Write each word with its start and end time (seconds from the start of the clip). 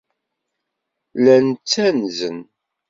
Llan 1.17 1.47
ttanzen. 1.53 2.39